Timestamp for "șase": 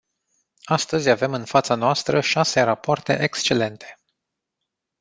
2.21-2.61